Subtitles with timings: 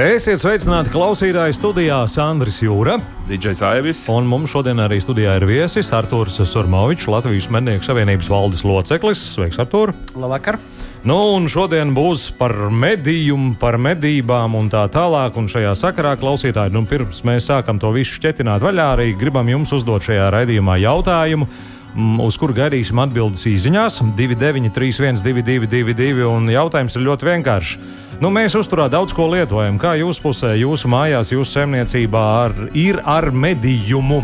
[0.00, 2.94] Esiet sveicināti klausītāji studijā Sandrs Jūra.
[3.28, 3.98] DJs Aivis.
[4.08, 9.20] Un mums šodien arī studijā ir viesis Artūrs Surmovičs, Latvijas Mednieku savienības valdes loceklis.
[9.34, 9.92] Sveiks, Artūr!
[10.16, 10.56] Labvakar!
[11.04, 15.36] Nu, un šodien būs par medījumu, par medībām un tā tālāk.
[15.36, 19.74] Un šajā sakarā, klausītāji, nu, pirms mēs sākam to visu šķetināt vaļā, arī gribam jums
[19.76, 21.50] uzdot šajā raidījumā jautājumu
[21.96, 27.74] uz kuru gaidīsim atbildes īsiņās 293, 222, un jautājums ir ļoti vienkāršs.
[28.20, 29.78] Nu, mēs uzturā daudz ko lietojam.
[29.80, 34.20] Kā jūsu pusē, jūsu mājās, jūsu saimniecībā ar, ir ar medījumu?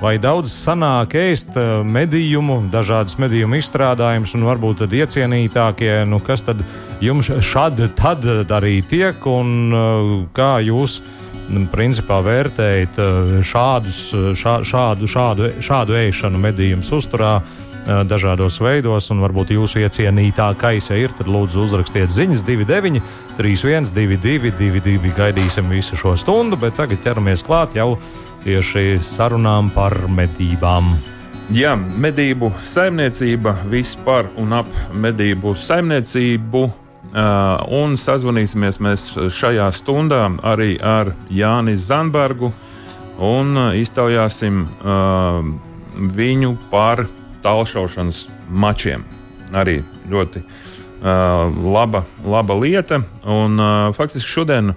[0.00, 6.46] Vai daudz sanāk ēst eh, medījumu, dažādas medījumu izstrādājumus, un varbūt tad iecienītākie, nu, kas
[6.46, 6.62] tad
[7.04, 11.02] jums šādi tad arī tiek, un eh, kā jūs
[11.72, 14.02] principā vērtējat eh, šādus,
[14.38, 17.40] šā, šādu, šādu, šādu ēšanu medījumus uzturā?
[17.80, 23.00] dažādos veidos, un varbūt jūsu iecienītākais ja ir, tad lūdzu uzrakstiet ziņas 29,
[23.38, 25.14] 31, 22, 22.
[25.16, 27.94] Gaidīsim visu šo stundu, bet tagad ķeramies klāt jau
[28.44, 30.92] tieši sarunām par medībām.
[31.50, 36.62] Jā, medību saimniecība, vispār un ap medību saimniecību.
[37.10, 42.52] Uh, un sazvanīsimies mēs šajā stundā arī ar Jāni Zanbergu
[43.18, 45.40] un iztaujāsim uh,
[45.98, 47.08] viņu par
[47.42, 49.02] tālšaušanas mačiem.
[49.50, 53.02] Arī ļoti uh, laba, laba lieta.
[53.24, 54.74] Un, uh, faktiski šodien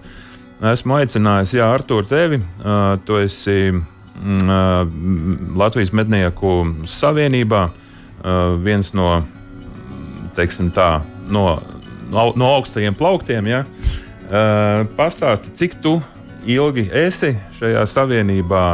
[0.73, 2.41] esmu aicinājis, Jā, Artur, tevi.
[2.63, 6.55] Uh, tu esi mm, uh, Latvijas Mednieku
[6.89, 9.19] savienībā uh, viens no,
[10.35, 11.59] teiksim tā, no,
[12.13, 13.49] no, no augstajiem plauktiem.
[13.49, 13.63] Ja?
[14.23, 15.97] Uh, pastāsti, cik tu
[16.49, 18.65] ilgi esi šajā savienībā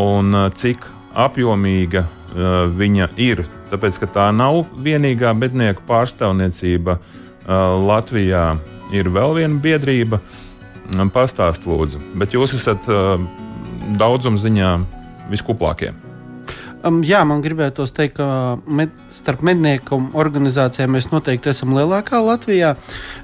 [0.00, 0.84] un uh, cik
[1.16, 3.44] apjomīga uh, viņa ir.
[3.70, 7.06] Tāpēc, ka tā nav vienīgā mednieku pārstāvniecība uh,
[7.82, 8.48] Latvijā,
[8.94, 10.20] ir vēl viena biedrība.
[11.10, 13.16] Pastāst, lūdzu, bet jūs esat uh,
[13.98, 14.76] daudzuma ziņā
[15.32, 15.90] viskuplākie.
[16.84, 22.74] Um, jā, man gribētos teikt, ka med, starp mednieku organizācijām mēs noteikti esam lielākā Latvijā,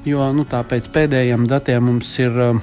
[0.09, 2.63] jo nu, pēc pēdējiem datiem mums ir uh,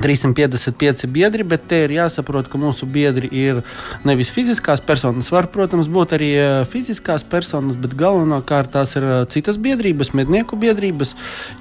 [0.00, 3.60] 355 biedri, bet te ir jāsaprot, ka mūsu biedri ir
[4.08, 5.28] nevis fiziskās personas.
[5.32, 10.58] Var, protams, būt arī e, fiziskās personas, bet galvenokārt tās ir e, citas biedrības, mednieku
[10.60, 11.14] biedrības,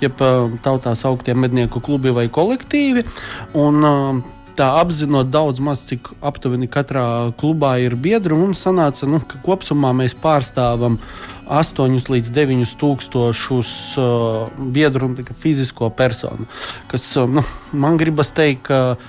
[0.04, 0.34] jeb e,
[0.64, 3.06] tautās augtie mednieku klubi vai kolektīvi.
[3.60, 3.84] Un,
[4.60, 9.94] tā apzinot daudz maz, cik aptuveni katrā klubā ir biedri, mums sanāca, nu, ka kopumā
[9.96, 11.00] mēs pārstāvam
[11.50, 16.46] 8 līdz 9 tūkstošus uh, biedru un fizisko personu.
[16.92, 19.00] Kas, uh, nu, man gribas teikt, ka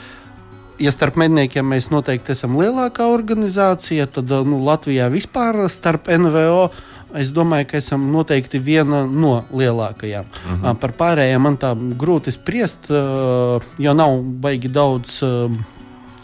[0.81, 6.71] ja starp medniekiem mēs noteikti esam lielākā organizācija, tad uh, nu, Latvijā vispār starp NVO.
[7.19, 10.25] Es domāju, ka esam noteikti viena no lielākajām.
[10.25, 10.65] Uh mhm.
[10.65, 10.79] -huh.
[10.81, 15.23] Par pārējiem man tā grūti spriest, uh, jo nav baigi daudz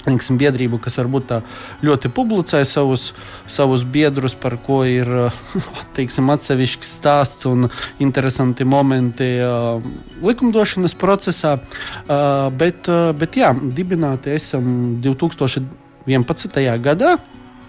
[0.06, 1.41] teiksim, biedrību, kas varbūt tā
[1.84, 3.10] ļoti publicē savus,
[3.50, 5.08] savus biedrus, par ko ir
[5.96, 7.69] teiksim, atsevišķs stāsts un
[8.02, 9.82] interesanti momenti uh,
[10.22, 11.56] likumdošanas procesā.
[11.58, 16.62] Uh, bet, uh, bet jā, dibināti esam 2011.
[16.82, 17.16] gadā.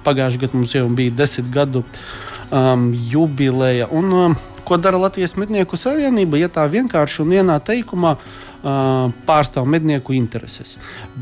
[0.06, 1.84] Pagājušajā gadā mums jau bija desmit gadu
[2.52, 3.88] um, jubileja.
[3.92, 4.36] Un, um,
[4.68, 6.40] ko dara Latvijas Mednieku Savienība?
[6.42, 10.76] Ja tā vienkārši un vienā teikumā uh, pārstāv mednieku intereses.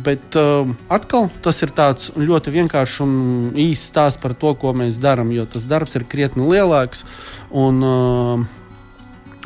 [0.05, 3.15] Bet uh, atkal tas ir tāds ļoti vienkāršs un
[3.53, 7.05] īsts stāsts par to, ko mēs darām, jo tas darbs ir krietni lielāks.
[7.51, 8.63] Un, uh,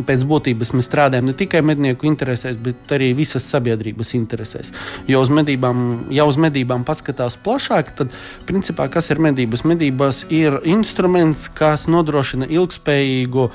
[0.07, 4.73] pēc būtības mēs strādājam ne tikai mednieku interesēs, bet arī visas sabiedrības interesēs.
[5.09, 8.15] Jo uz medībām, ja uz medībām paskatās plašāk, tad
[8.49, 9.65] principā kas ir medības?
[9.67, 13.49] Medības ir instruments, kas nodrošina ilgspējīgu,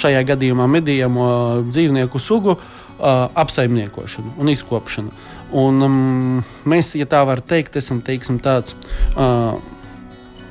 [0.00, 1.26] šajā gadījumā medījamo
[1.70, 2.56] dzīvnieku sugu
[3.00, 5.12] apsaimniekošanu un izkopšanu.
[5.50, 8.76] Un, um, mēs, ja tā var teikt, esam teiksim, tāds
[9.18, 9.58] uh,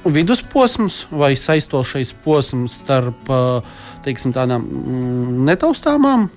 [0.04, 3.62] vidusposms vai saistošais posms starp uh,
[4.06, 6.30] teiksim, tādām mm, netaustāmām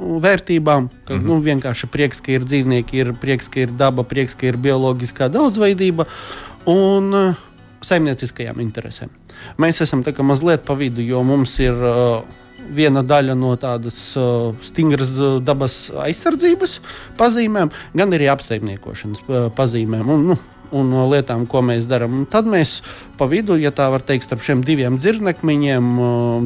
[0.00, 0.88] vērtībām.
[1.04, 1.26] Ka, mm -hmm.
[1.26, 5.28] nu, vienkārši prieks, ka ir dzīvnieki, ir prieks, ka ir daba, prieks, ka ir bioloģiskā
[5.28, 6.06] daudzveidība
[6.66, 7.34] un uh,
[7.82, 9.10] saimnieciskajām interesēm.
[9.58, 12.22] Mēs esam mazliet pa vidu, jo mums ir uh,
[12.70, 15.10] viena daļa no tādas uh, stingras
[15.42, 16.80] dabas aizsardzības
[17.18, 19.24] pazīmēm, gan arī apsaimniekošanas
[19.56, 20.08] pazīmēm.
[20.08, 20.38] Un, nu,
[20.72, 22.24] un no lietām, ko mēs darām.
[22.30, 22.80] Tad mēs
[23.18, 25.92] pa vidu, ja tā var teikt, starp šiem diviem dzirnekmeņiem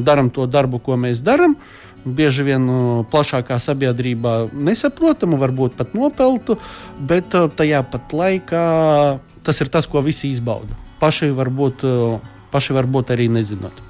[0.05, 1.57] darām to darbu, ko mēs darām.
[2.05, 2.67] Bieži vien
[3.09, 6.59] plašākā sabiedrībā nesaprotamu, varbūt pat nopeltu,
[7.01, 8.65] bet tajā pat laikā
[9.45, 10.77] tas ir tas, ko visi izbauda.
[11.01, 11.85] Paši varbūt,
[12.53, 13.81] paši varbūt arī nezinot.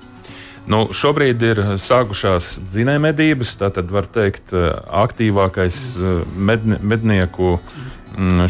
[0.65, 4.55] Nu, šobrīd ir sākušās dzinējumedības, tātad var teikt,
[5.03, 5.81] aktīvākais
[6.33, 7.94] medne, mednieku mm,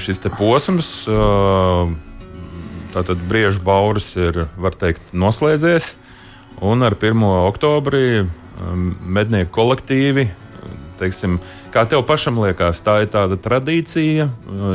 [0.01, 0.89] šis posms.
[2.95, 4.45] Tātad briežu bauris ir,
[4.79, 5.97] teikt, noslēdzies,
[6.63, 7.25] un ar 1.
[7.49, 8.23] oktobrī
[9.03, 10.29] mednieku kolektīvi,
[11.01, 11.41] teiksim,
[11.73, 14.29] kā tev pašam liekas, tā ir tāda tradīcija,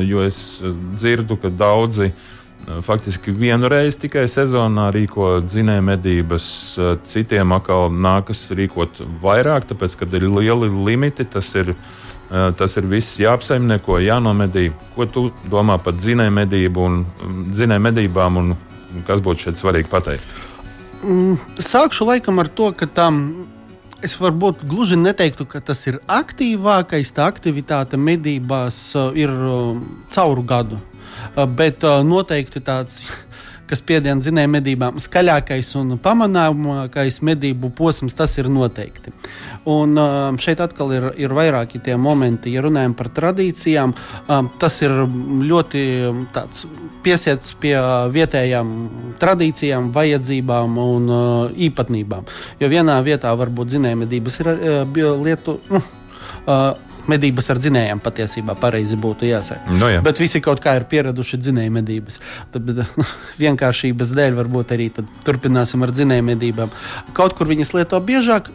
[0.04, 0.60] jo es
[1.00, 2.39] dzirdu, ka daudzi cilvēki
[2.82, 6.46] faktiski vienu reizi tikai sezonā rīko dzinēju medības,
[7.08, 11.74] citiem atkal nākas rīkot vairāk, tāpēc, kad ir lieli limiti, tas ir,
[12.28, 14.70] tas ir viss jāapsaimnieko, jānomedī.
[14.94, 17.00] Ko tu domā par dzinēju medību un
[17.50, 18.52] dzinēju medībām un
[19.08, 20.36] kas būtu šeit svarīgi pateikt?
[21.00, 23.24] Mm, sākšu laikam ar to, ka tam.
[24.00, 27.10] Es varbūt gluži neteiktu, ka tas ir aktīvākais.
[27.12, 28.78] Tā aktivitāte medībās
[29.12, 29.34] ir
[30.08, 30.78] cauru gadu.
[31.36, 33.04] Eh, bet eh, noteikti tāds
[33.70, 39.12] kas piediena zinēja medībām, skaļākais un pamanāmākais medību posms, tas ir noteikti.
[39.70, 43.94] Un eh, šeit atkal ir, ir vairāki tie momenti, ja runājam par tradīcijām,
[44.58, 44.96] tas ir
[45.46, 45.84] ļoti
[47.06, 47.76] piesiets pie
[48.10, 48.74] vietējām
[49.22, 51.08] tradīcijām, vajadzībām un
[51.70, 52.26] īpatnībām.
[52.58, 54.54] Jo vienā vietā varbūt zinēja medības ir
[54.98, 55.60] lietu.
[55.70, 55.84] Nu,
[57.10, 59.70] medības ar dzinējiem patiesībā pareizi būtu jāsaka.
[59.70, 60.00] No nu jā.
[60.04, 62.20] Bet visi kaut kā ir pieraduši dzinēju medības.
[62.54, 62.68] Tad
[63.42, 64.90] vienkāršības dēļ varbūt arī
[65.26, 66.74] turpināsim ar dzinēju medībām.
[67.16, 68.50] Kaut kur viņas lieto biežāk,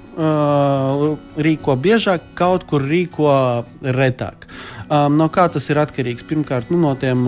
[1.47, 3.31] rīko biežāk, kaut kur rīko
[3.81, 4.47] retāk.
[4.89, 6.27] No kā tas ir atkarīgs?
[6.27, 7.25] Pirmkārt, nu, no tiem.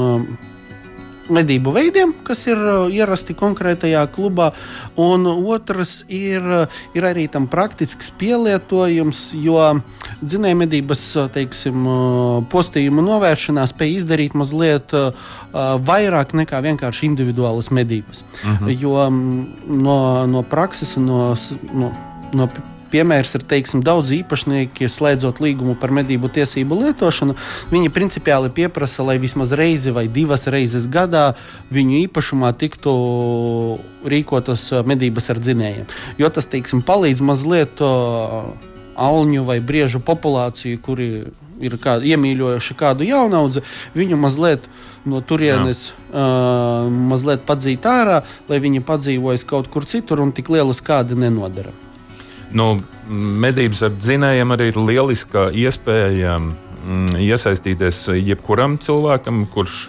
[1.33, 4.51] Medību veidiem, kas ir uh, ierasti konkrētajā klubā,
[4.99, 9.59] un otrs ir, uh, ir arī tam praktisks pielietojums, jo
[10.21, 11.89] dzinēja medības uh, teiksim,
[12.51, 14.93] postījumu novēršanā spēj izdarīt mazliet
[15.87, 18.23] vairāk nekā vienkārši individuālas medības.
[18.23, 18.65] Uh mhm.
[18.65, 18.81] -huh.
[18.81, 19.45] Jo mm,
[19.83, 21.35] no, no prakses un no,
[21.73, 21.91] no,
[22.33, 22.49] no
[22.91, 27.37] piemērs ir teiksim, daudz īpašnieki, slēdzot līgumu par medību tiesību lietošanu.
[27.71, 31.31] Viņi principiāli pieprasa, lai vismaz reizi vai divas reizes gadā
[31.73, 32.93] viņu īpašumā tiktu
[34.07, 35.91] rīkotas medības ar dzinējiem.
[36.21, 37.83] Jo tas teiksim, palīdz mazliet
[38.97, 41.09] alņu vai briežu populāciju, kuri
[41.61, 43.63] ir kā, iemīļojuši kādu jaunaudzi,
[43.97, 44.67] viņu mazliet
[45.07, 50.75] no turienes uh, mazliet padzīt ārā, lai viņi padzīvojas kaut kur citur un tik lielu
[50.75, 51.73] skādi nenodara.
[52.55, 52.77] Nu,
[53.07, 59.87] medības ar dzinējiem arī ir lieliska iespēja mm, iesaistīties jebkuram cilvēkam, kurš,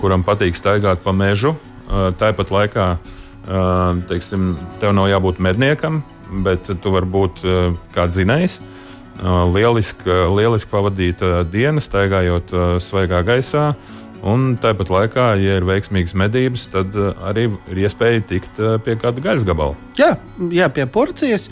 [0.00, 1.56] kuram patīk staigāt pa mežu.
[2.20, 2.86] Tāpat laikā
[4.08, 6.00] teiksim, tev nav jābūt medniekam,
[6.42, 7.44] bet tu vari būt
[7.94, 8.58] kā dzinējs.
[9.52, 11.22] Lieliski, lieliski pavadīt
[11.52, 12.52] dienu, staigājot
[12.84, 13.70] svaigā gaisā.
[14.26, 19.46] Un tāpat laikā, ja ir veiksmīgas medības, tad arī ir iespēja tikt pie kāda gaļas
[19.46, 19.76] gabala.
[19.96, 20.10] Jā,
[20.52, 21.46] jā, pie porcijas.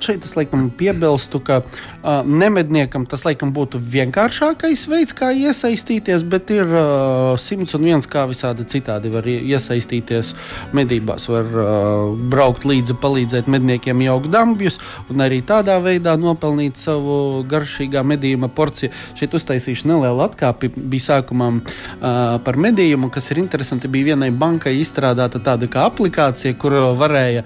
[0.00, 6.52] Šeit es laikam piebilstu, ka uh, nemedniekam tas laikam būtu vienkāršākais veids, kā iesaistīties, bet
[6.54, 10.32] ir uh, simts un viens, kā visādi citādi var iesaistīties
[10.76, 11.28] medībās.
[11.28, 14.80] Var uh, braukt līdzi, palīdzēt medniekiem jaukt dambjus
[15.12, 18.94] un arī tādā veidā nopelnīt savu garšīgā medījuma porciju.
[19.18, 20.72] Šeit uztaisīšu nelielu atkāpi.
[20.72, 22.03] Bija sākumā uh,
[22.44, 23.88] par medījumu, kas ir interesanti.
[23.88, 27.44] Bija vienai bankai izstrādāta tāda kā aplikācija, kur varēja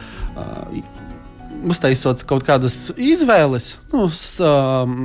[1.66, 4.06] uztaisot kaut kādas izvēles, nu,
[4.46, 4.96] um,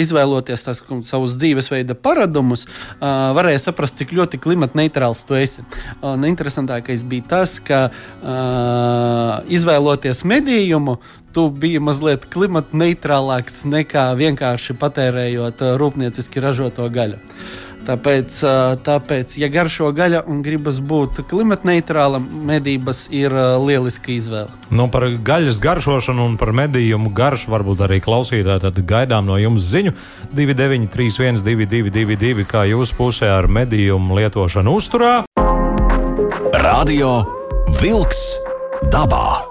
[0.00, 5.64] izvēloties tās savus dzīvesveida paradumus, uh, varēja saprast, cik ļoti klimata neitrāls tu esi.
[6.06, 10.98] Un interesantākais bija tas, ka uh, izvēloties medījumu,
[11.32, 17.20] tu biji mazliet klimata neitrālāks nekā vienkārši patērējot rūpnieciski ražoto gaļu.
[17.86, 18.36] Tāpēc,
[18.86, 24.52] tāpēc, ja garšo gaļa un gribas būt klimatneitrāla, medības ir lieliska izvēle.
[24.70, 28.62] Nu, par gaļas garšošanu un par medījumu garšu varbūt arī klausītāji.
[28.66, 29.94] Tad gaidām no jums ziņu
[30.32, 35.14] 2931, 222, kā jūs pusē ar medījumu lietošanu uzturā.
[36.62, 37.16] Radio
[37.80, 38.22] Vilks
[38.92, 39.42] dabā!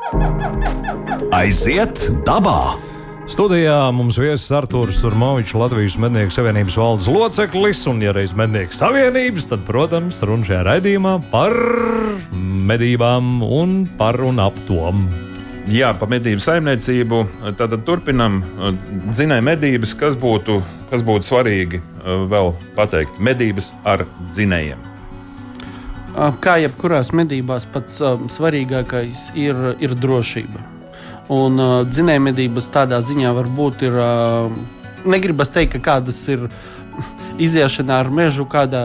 [1.32, 2.91] Aiziet dabā!
[3.32, 9.46] Studijā mums viesis Arthurs Urmovičs, Latvijas Mednieku Savienības valdes loceklis, un, ja reiz Mednieku Savienības,
[9.48, 11.56] tad, protams, runa šajā raidījumā par
[12.68, 15.06] medībām un par un ap tom.
[15.72, 17.22] Jā, pa medību saimniecību.
[17.56, 18.42] Tad turpinam
[19.14, 20.60] dzinēju medības, kas būtu,
[20.92, 21.80] kas būtu svarīgi
[22.34, 23.22] vēl pateikt.
[23.24, 24.84] Medības ar dzinējiem.
[26.44, 28.04] Kā jebkurās medībās, pats
[28.36, 30.81] svarīgākais ir, ir drošība.
[31.32, 33.98] Un uh, dzinējumedības tādā ziņā varbūt ir.
[33.98, 36.48] Uh, negribas teikt, ka kādas ir
[37.46, 38.84] iziešana ar mežu kādā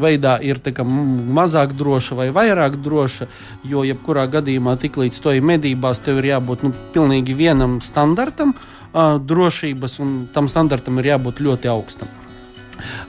[0.00, 3.28] veidā ir kā, mazāk droša vai vairāk droša.
[3.68, 9.18] Jo, jebkurā gadījumā, tiklīdz to ir medībās, tev ir jābūt nu, pilnīgi vienam standartam uh,
[9.18, 12.21] drošības, un tam standartam ir jābūt ļoti augstam.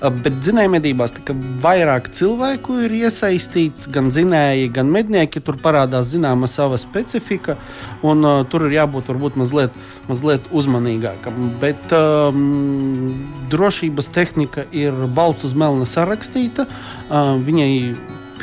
[0.01, 1.15] Bet dzinējumedībās
[1.63, 5.41] vairāk cilvēku ir iesaistīts, gan dzinēji, gan mednieki.
[5.43, 7.57] Tur parādās zināma sava specifika,
[8.05, 9.77] un uh, tur ir jābūt varbūt mazliet,
[10.09, 11.53] mazliet uzmanīgākam.
[11.61, 13.13] Bet um,
[13.53, 16.67] drošības tehnika ir balts uz melna sarakstīta.
[17.09, 17.71] Uh, viņai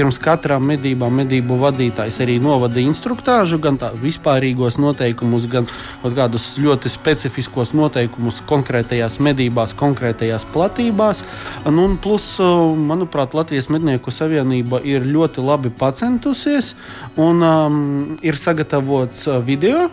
[0.00, 5.68] pirms katrām medībām medību vadītājs arī novada instruktāžu, gan vispārīgos noteikumus, gan
[6.16, 11.20] kādus ļoti specifiskos noteikumus konkrētajās medībās, konkrētajās platībās.
[11.68, 16.72] Nu, un plus, manuprāt, Latvijas Mednieku savienība ir ļoti labi pacentusies
[17.20, 17.82] un um,
[18.24, 19.90] ir sagatavots video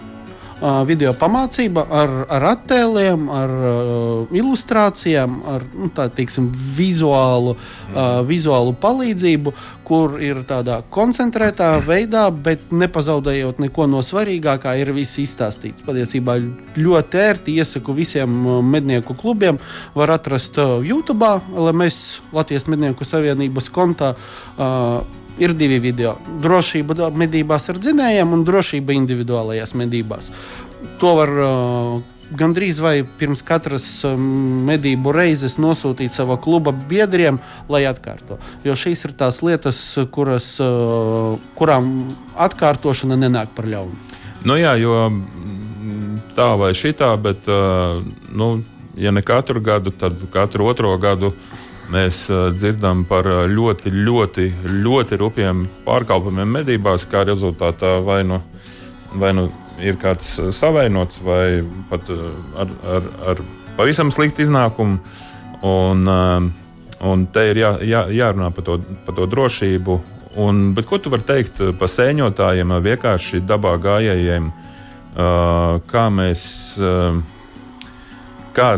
[0.87, 6.47] video pamācība ar, ar attēliem, ar uh, ilustrācijām, ar nu, teiksim,
[6.77, 9.53] vizuālu, uh, vizuālu palīdzību,
[9.87, 15.85] kur ir tādā koncentrētā veidā, bet nepazaudējot neko no svarīgākā, ir viss izstāstīts.
[15.85, 16.39] Patiesībā
[16.75, 18.33] ļoti ērti iesaku visiem
[18.67, 19.61] mednieku klubiem,
[19.95, 24.15] var atrast YouTube, LMS Latvijas Mednieku Savienības kontā.
[24.57, 25.05] Uh,
[25.37, 26.17] ir divi video.
[26.43, 30.29] Drošība medībās ar dzinējiem un drošība individuālajās medībās.
[31.01, 31.97] To var uh,
[32.37, 34.21] gandrīz vai pirms katras um,
[34.67, 37.39] medību reizes nosūtīt savā kluba biedriem,
[37.71, 38.39] lai atkārto.
[38.67, 41.93] Jo šīs ir tās lietas, kuras, uh, kurām
[42.47, 43.95] atkārtošana nenāk par ļaunu.
[44.47, 48.51] Nu jā, jo mm, tā vai šitā, bet uh, nu,
[48.97, 51.33] ja ne katru gadu, tad katru otro gadu
[51.87, 54.47] Mēs uh, dzirdam par ļoti, ļoti,
[54.83, 58.41] ļoti rupjiem pārkāpumiem medībās, kā rezultātā vai nu,
[59.15, 59.47] vai nu
[59.79, 62.27] ir kāds savainots, vai pat uh,
[62.59, 63.41] ar, ar, ar
[63.77, 64.99] pavisam sliktu iznākumu.
[65.63, 66.49] Un, uh,
[67.07, 68.77] un te ir jā, jā, jārunā par to,
[69.07, 69.97] par to drošību.
[70.43, 74.51] Un, ko tu vari teikt par sēņotājiem, vienkārši dabā gājējiem?
[75.17, 76.43] Uh, kā mēs,
[76.77, 77.15] uh,
[78.53, 78.75] kā,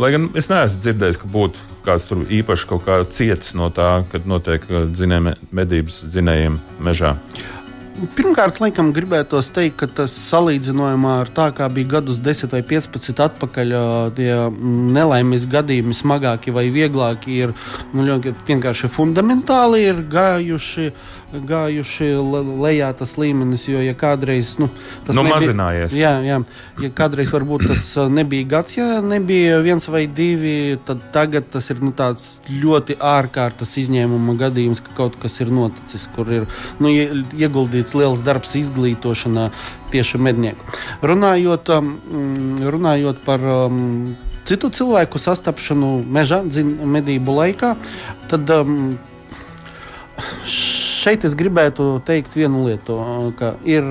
[0.00, 4.04] lai gan es neesmu dzirdējis, ka būtu kāds tur īpaši kaut kā cietis no tā,
[4.12, 7.16] kad notiek uh, dzinējuma medības dzinējiem mežā?
[8.16, 13.22] Pirmkārt, laikam, gribētos teikt, ka tas salīdzinājumā ar tā, kā bija gadus 10 vai 15
[13.22, 14.32] atpakaļ, uh, tie
[14.96, 17.54] nelaimes gadījumi, smagāki vai vieglāki, ir
[17.94, 20.90] nu, vienkārši fundamentāli ir gājuši
[21.48, 22.10] gājuši
[22.62, 23.66] lejā tas līmenis.
[23.68, 24.68] Jo, ja kādreiz nu,
[25.06, 26.40] tas nu, nebija, mazinājies, jā, jā,
[26.82, 31.82] ja kādreiz varbūt tas nebija gads, ja nebija viens vai divi, tad tagad tas ir
[31.84, 31.94] nu,
[32.64, 36.46] ļoti ārkārtas izņēmuma gadījums, ka kaut kas ir noticis, kur ir
[36.82, 39.48] nu, ieguldīts liels darbs izglītošanā
[39.94, 40.76] tieši mednieku.
[41.06, 41.90] Runājot, um,
[42.74, 44.14] runājot par um,
[44.44, 47.74] citu cilvēku sastapšanu meža medību laikā,
[48.30, 48.94] tad um,
[51.04, 52.96] šeit es gribētu teikt vienu lietu,
[53.38, 53.84] ka ir,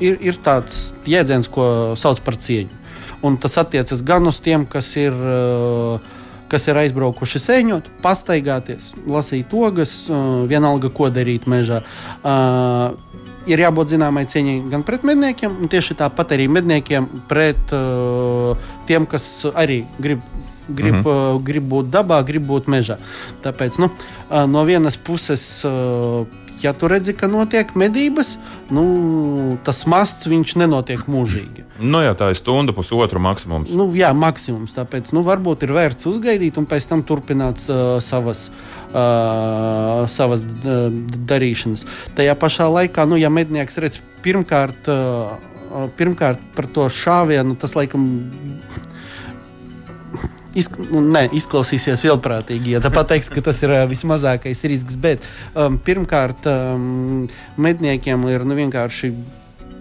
[0.00, 2.74] ir, ir tāds jēdziens, ko sauc par cieņu.
[3.24, 5.14] Un tas attiecas gan uz tiem, kas ir,
[6.48, 10.04] kas ir aizbraukuši sēņot, pastaigāties, lasīt ogas,
[10.50, 11.82] vienalga, ko darīt mežā.
[13.48, 19.06] Ir jābūt zināmai cieņai gan pret medniekiem, gan tieši tāpat arī medniekiem pret uh, tiem,
[19.08, 19.24] kas
[19.56, 20.20] arī grib
[20.68, 21.34] grib, mm -hmm.
[21.34, 22.98] uh, grib būt dabā, grib būt mežā.
[23.42, 23.90] Tāpēc nu,
[24.30, 25.64] uh, no vienas puses.
[25.64, 26.26] Uh,
[26.62, 28.36] ja tu redzi, ka notiek medības,
[28.74, 31.64] nu, tas masts nenotiek mūžīgi.
[31.80, 33.70] Nu, jā, tā ir stunda, pusotra maksimums.
[33.70, 34.74] Nu, jā, maksimums.
[34.76, 38.48] Tāpēc nu, varbūt ir vērts uzgaidīt un pēc tam turpināt uh, savas,
[38.90, 41.86] uh, savas darīšanas.
[42.18, 48.08] Tajā pašā laikā, nu, ja mednieks redz pirmkārt, uh, pirmkārt par to šāvienu, tas laikam
[50.58, 54.98] izk nu, ne, izklausīsies vielprātīgi, ja tā pateiks, ka tas ir vismazākais risks.
[55.00, 57.26] Bet um, pirmkārt, um,
[57.60, 59.12] medniekiem ir nu, vienkārši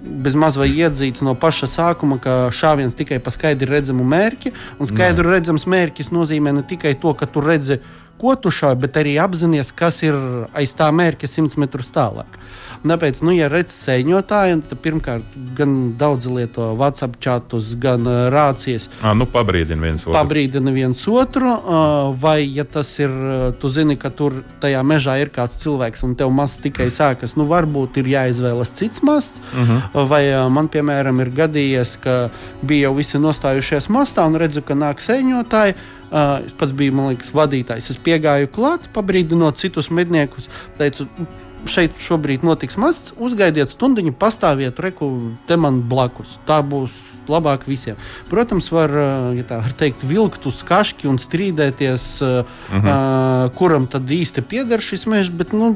[0.07, 4.53] bez maz vai iedzīts no paša sākuma, ka šāviens tikai pa skaidri redzamu mērķi.
[4.79, 7.81] Un skaidri redzams mērķis nozīmē ne tikai to, ka tu redzi,
[8.22, 10.15] ko tu šāvi, bet arī apzināties, kas ir
[10.57, 12.38] aiz tā mērķa 100 metrus tālāk.
[12.38, 18.88] Uh, Tāpēc, nu, ja redz sēņotāju, tad pirmkārt, gan daudz lieto WhatsApp chatus, gan rācijas.
[19.01, 20.15] À, nu, pabrīdina viens otru.
[20.15, 21.51] Pabrīdina viens otru,
[22.22, 23.13] vai ja tas ir,
[23.62, 27.48] tu zini, ka tur tajā mežā ir kāds cilvēks un tev masts tikai sākas, nu,
[27.50, 29.41] varbūt ir jāizvēlas cits masts.
[29.53, 29.77] Uh mhm.
[29.77, 30.07] -huh.
[30.07, 32.29] Vai man, piemēram, ir gadījies, ka
[32.62, 35.75] bija jau visi nostājušies mastā un redzu, ka nāk sēņotāji
[36.07, 37.89] Uh, es pats biju, man liekas, vadītājs.
[37.91, 40.48] Es piegāju klāt, pabrīdinot citus medniekus.
[40.77, 41.03] Teicu,
[41.65, 45.09] šeit šobrīd notiks mazs, uzgaidiet stundiņu, pastāviet, reku
[45.49, 46.37] te man blakus.
[46.47, 46.95] Tā būs
[47.27, 47.97] labāk visiem.
[48.31, 48.93] Protams, var,
[49.35, 52.83] ja tā var teikt, vilkt uz kašķi un strīdēties, uh -huh.
[52.83, 55.75] uh, kuram tad īsti pieder šis mežs, bet, nu,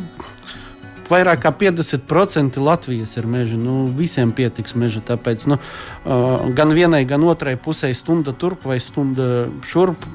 [1.12, 3.60] vairāk kā 50% Latvijas ir meža.
[3.60, 5.04] Nu, visiem pietiks meža.
[5.06, 5.58] Tāpēc nu,
[6.58, 10.08] gan vienai, gan otrai pusē stunda turp vai stunda šurp.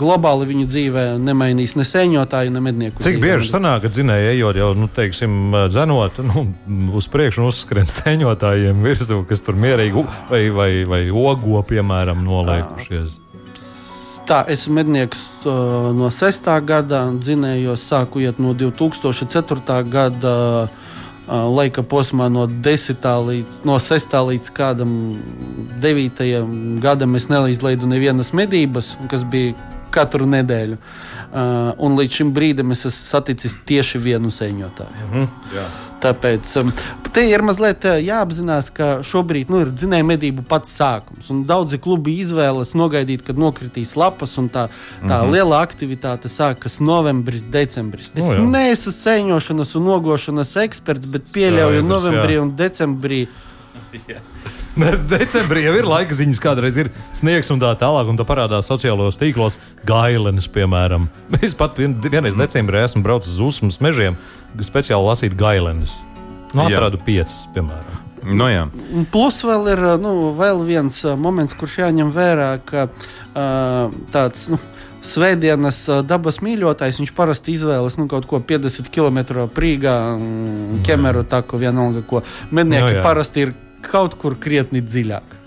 [0.00, 3.02] Globāli viņu dzīvē nemainīs ne sēņotāju, ne mednieku.
[3.04, 6.46] Cik bieži sanāk, ka dzinēji ejot jau, nu, teiksim, dzenot nu,
[6.98, 13.21] uz priekšu un uzskrien sēņotājiem virsū, kas tur mierīgi vai, vai, vai ogo, piemēram, noliekušies?
[14.22, 16.46] Tā, esmu mednieks uh, no 6.
[16.62, 19.82] gada, dzinējos, sāku iet no 2004.
[19.90, 20.36] gada.
[21.22, 23.06] Uh, laika posmā no 10.
[23.28, 24.14] līdz no 6.
[24.28, 24.92] līdz kādam
[25.82, 26.22] 9.
[26.82, 29.54] gadam es neizlaidu nevienas medības, kas bija
[29.94, 30.78] katru nedēļu.
[30.78, 35.06] Uh, un līdz šim brīdim es esmu saticis tieši vienu sēņotāju.
[35.06, 35.64] Mm -hmm, jā.
[36.02, 36.72] Tāpēc um,
[37.14, 41.30] te ir mazliet uh, jāapzinās, ka šobrīd nu, ir dzinēja medību pats sākums.
[41.46, 45.30] Daudzi klubi izvēlas nogaidīt, kad nokritīs lapas, un tā, tā mm -hmm.
[45.32, 48.10] liela aktivitāte sākas novembris, decembris.
[48.14, 52.42] Es no, nu neesmu sēņošanas un nogošanas eksperts, bet pieļauju Skaidrs, novembrī jā.
[52.42, 53.26] un decembrī.
[55.12, 59.20] Decembrī jau ir laika ziņas, kādreiz ir sniegs un tā tālāk, un tā parādās sociālajos
[59.20, 61.08] tīklos gailenes, piemēram.
[61.44, 64.16] Es pat vien, vienreiz decembrī esmu braucis uz uzmas mežiem,
[64.60, 65.92] speciāli lasīt gailenes.
[66.52, 67.04] Nu, atradu jā.
[67.08, 68.00] piecas, piemēram.
[68.22, 68.66] No nu jā.
[69.10, 74.48] Plus vēl ir nu, vēl viens moments, kurš jāņem vērā, ka uh, tāds.
[74.52, 74.60] Nu,
[75.02, 79.96] Svētdienas dabas mīļotājs, viņš parasti izvēlas nu, kaut ko 50 km prīgā,
[80.86, 82.20] ķemeru taku, vienalga, ko
[82.54, 83.02] mednieki no, jā.
[83.02, 83.50] parasti ir
[83.82, 85.38] kaut kur krietni dziļāk.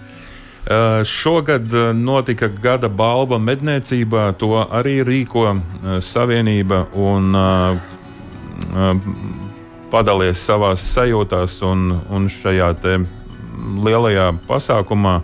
[0.65, 4.31] Uh, šogad notika gada balva medniecībā.
[4.41, 7.35] To arī rīko uh, Savienība un
[9.91, 11.59] padalies savā sajūtās.
[11.69, 12.71] Un, un šajā
[13.85, 15.19] lielajā pasākumā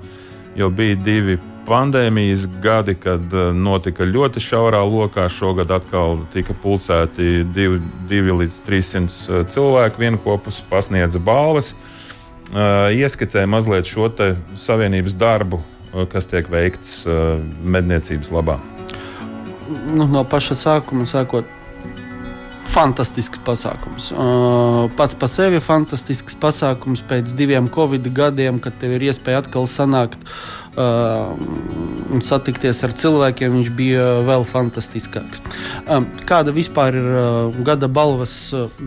[0.59, 5.25] jau bija divi pandēmijas gadi, kad notika ļoti šaurā lokā.
[5.25, 11.73] Šogad atkal tika pulcēti 2 līdz 300 cilvēku vienopus, pasniedza balvas.
[11.73, 11.97] Uh,
[12.51, 14.09] ieskicē mazliet šo
[14.59, 15.61] savienības darbu,
[16.11, 17.01] kas tiek veikts
[17.63, 18.59] medniecības labā.
[19.95, 21.57] Nu, no paša sākuma sākot.
[22.71, 24.13] Fantastisks pasākums.
[24.95, 30.23] Pats par sevi fantastisks pasākums pēc diviem Covid gadiem, kad tev ir iespēja atkal sanākt
[30.79, 35.43] un satikties ar cilvēkiem, viņš bija vēl fantastiskāks.
[36.29, 37.09] Kāda vispār ir
[37.67, 38.37] gada balvas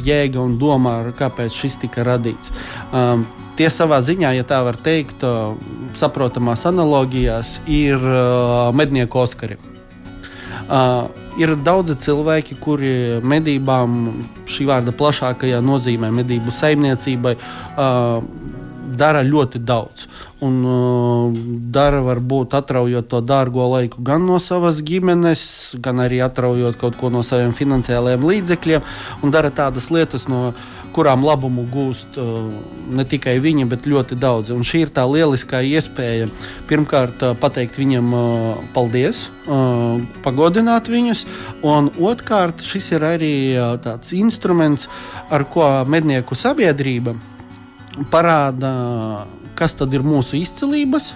[0.01, 2.57] jēga un domā, kāpēc šis tika radīts?
[3.55, 5.23] Tie savā ziņā, ja tā var teikt,
[5.95, 8.03] saprotamās analogijās, ir
[8.75, 9.61] mednieku Oskari.
[10.65, 13.99] Uh, ir daudzi cilvēki, kuri medībām,
[14.49, 18.25] šī vārda plašākajā nozīmē, medību saimniecībai, uh,
[18.97, 20.07] dara ļoti daudz.
[20.45, 21.37] Un uh,
[21.75, 25.45] dara varbūt atraujot to dārgo laiku gan no savas ģimenes,
[25.85, 28.89] gan arī atraujot kaut ko no saviem finansiālajiem līdzekļiem,
[29.21, 30.55] un dara tādas lietas, no
[30.95, 32.49] kurām labumu gūst uh,
[32.95, 34.55] ne tikai viņi, bet ļoti daudzi.
[34.55, 36.29] Un šī ir tā lieliskā iespēja
[36.71, 39.27] pirmkārt uh, pateikt viņam uh, paldies,
[40.25, 41.27] pagodināt viņus,
[41.69, 43.35] un otrkārt šis ir arī
[43.85, 44.87] tāds instruments,
[45.29, 47.13] ar ko mednieku sabiedrība
[48.11, 48.73] parāda,
[49.59, 51.13] kas tad ir mūsu izcilības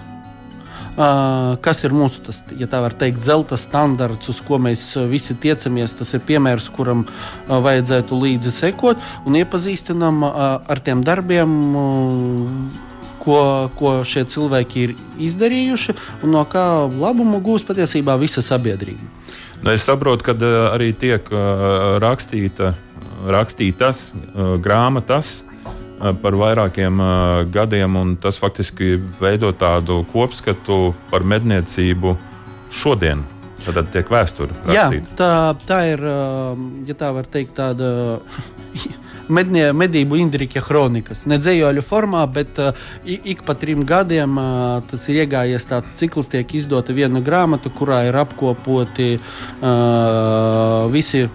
[0.97, 5.95] kas ir mūsu, tas, ja tā var teikt, zelta standarts, uz ko mēs visi tiecamies.
[5.99, 7.05] Tas ir piemērs, kuram
[7.47, 11.57] vajadzētu līdzi sekot un iepazīstinām ar tiem darbiem.
[13.19, 13.39] Ko,
[13.75, 19.03] ko šie cilvēki ir izdarījuši un no kā labumu gūs patiesībā visa sabiedrība.
[19.59, 20.35] Nu, es saprotu, ka
[20.71, 21.27] arī tiek
[21.99, 22.71] rakstīta,
[23.27, 24.13] rakstītas
[24.63, 25.43] grāmatas
[25.99, 27.01] par vairākiem
[27.51, 32.15] gadiem, un tas faktiski veido tādu kopskatu par medniecību
[32.71, 33.25] šodien.
[33.65, 35.15] Tad tiek vēsture rakstīta.
[35.19, 35.33] Tā,
[35.67, 36.03] tā ir,
[36.87, 38.19] ja tā var teikt, tāda
[39.35, 41.25] mednie, medību Indriča kronikas.
[41.29, 46.31] Ne dzējoļu formā, bet uh, ik pa trim gadiem uh, tas ir iegājies tāds cikls,
[46.31, 51.27] tiek izdota viena grāmata, kurā ir apkopoti uh, visi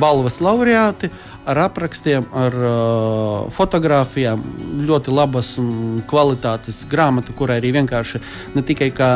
[0.00, 1.10] balvas laureāti.
[1.10, 4.42] Uh, ar aprakstiem, ar uh, fotografijām.
[4.86, 8.22] Ļoti labas un kvalitātes grāmata, kurai arī vienkārši
[8.54, 9.14] ne tikai kā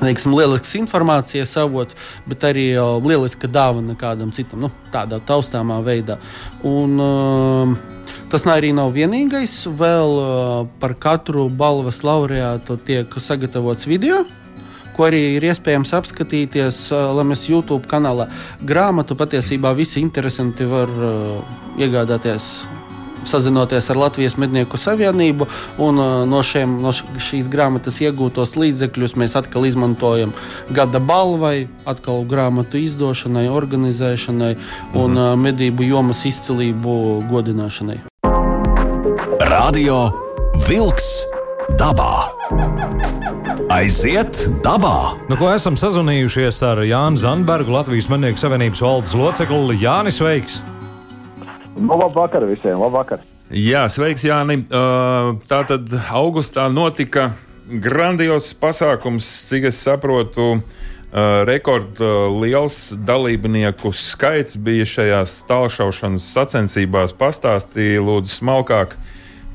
[0.00, 1.96] teiksim, lielisks informācijas avots,
[2.28, 6.20] bet arī uh, lieliska dāvana kādam citam, nu, tādā taustāmā veidā.
[6.66, 7.96] Un, uh,
[8.30, 9.52] Tas arī nav vienīgais.
[9.74, 14.20] Vēl uh, par katru balvas laureātu tiek sagatavots video,
[15.00, 16.82] ko arī ir iespējams apskatīties
[17.16, 18.28] Lamas YouTube kanālā.
[18.60, 20.92] Grāmatu patiesībā visi interesanti var
[21.80, 22.50] iegādāties
[23.24, 25.46] sazinoties ar Latvijas Mednieku Savienību,
[25.80, 30.32] un uh, no, šiem, no šīs grāmatas iegūtos līdzekļus mēs atkal izmantojam
[30.72, 34.54] gada balvai, atkal grāmatu izdošanai, organizēšanai
[35.00, 36.96] un uh, medību jomas izcilību
[37.30, 38.00] godināšanai.
[39.50, 40.02] Radio
[40.68, 41.12] Vilks
[41.80, 43.39] dabā!
[43.68, 45.18] Aiziet dabā!
[45.28, 50.60] Nu, ko esam sazvanījušies ar Jānu Zandbergu, Latvijas Mednieku Savienības valdes locekli Jānis Veiks.
[51.76, 52.80] Nu, labvakar visiem!
[52.80, 53.20] Labvakar.
[53.52, 54.62] Jā, sveiks, Jāni.
[54.70, 57.34] Uh, tā tad augustā notika
[57.68, 60.54] grandios pasākums, cik es saprotu.
[61.10, 67.12] Uh, Rekordliels uh, dalībnieku skaits bija šajās tālšaušanas sacensībās.
[67.18, 68.94] Pastāstīja, lūdzu, smalkāk,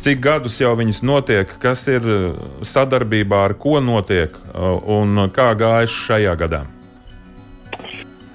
[0.03, 2.05] cik gadus jau viņas notiek, kas ir
[2.65, 6.65] sadarbībā, ar ko notiek un kā gājuši šajā gadā.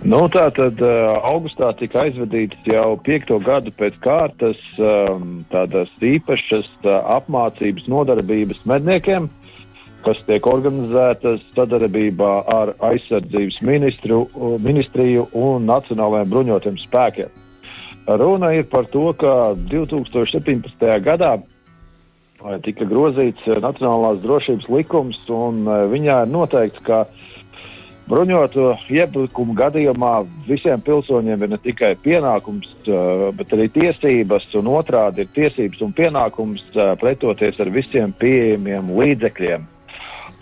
[0.01, 6.70] Nu, tā tad uh, augustā tika aizvadīts jau piekto gadu pēc kārtas um, tādas īpašas
[6.88, 9.29] apmācības nodarbības medniekiem,
[10.07, 14.23] kas tiek organizētas sadarbībā ar aizsardzības ministru,
[14.64, 17.37] ministriju un nacionālajiem bruņotiem spēkiem.
[18.07, 20.87] Runa ir par to, ka 2017.
[21.05, 21.39] gadā
[22.65, 27.05] tika grozīts Nacionālās drošības likums, un viņā ir noteikts, ka
[28.11, 32.67] Bruņoto iebraukumu gadījumā visiem pilsoņiem ir ne tikai pienākums,
[33.39, 36.65] bet arī tiesības, un otrādi ir tiesības un pienākums
[36.99, 39.69] pretoties ar visiem pieejamiem līdzekļiem.